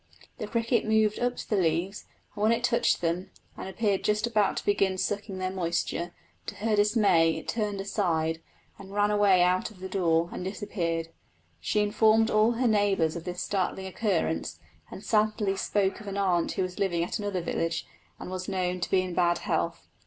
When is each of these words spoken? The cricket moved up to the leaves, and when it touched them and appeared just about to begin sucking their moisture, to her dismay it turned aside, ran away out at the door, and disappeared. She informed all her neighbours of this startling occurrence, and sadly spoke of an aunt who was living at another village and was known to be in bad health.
The 0.39 0.47
cricket 0.47 0.83
moved 0.83 1.19
up 1.19 1.35
to 1.37 1.47
the 1.47 1.57
leaves, 1.57 2.05
and 2.33 2.41
when 2.41 2.51
it 2.51 2.63
touched 2.63 3.01
them 3.01 3.29
and 3.55 3.69
appeared 3.69 4.03
just 4.03 4.25
about 4.25 4.57
to 4.57 4.65
begin 4.65 4.97
sucking 4.97 5.37
their 5.37 5.51
moisture, 5.51 6.11
to 6.47 6.55
her 6.55 6.75
dismay 6.75 7.37
it 7.37 7.47
turned 7.47 7.79
aside, 7.79 8.41
ran 8.79 9.11
away 9.11 9.43
out 9.43 9.69
at 9.69 9.79
the 9.79 9.87
door, 9.87 10.27
and 10.33 10.43
disappeared. 10.43 11.09
She 11.59 11.81
informed 11.83 12.31
all 12.31 12.53
her 12.53 12.67
neighbours 12.67 13.15
of 13.15 13.25
this 13.25 13.43
startling 13.43 13.85
occurrence, 13.85 14.59
and 14.89 15.05
sadly 15.05 15.55
spoke 15.55 15.99
of 16.01 16.07
an 16.07 16.17
aunt 16.17 16.53
who 16.53 16.63
was 16.63 16.79
living 16.79 17.03
at 17.03 17.19
another 17.19 17.41
village 17.41 17.85
and 18.17 18.31
was 18.31 18.49
known 18.49 18.79
to 18.79 18.89
be 18.89 19.03
in 19.03 19.13
bad 19.13 19.37
health. 19.37 19.85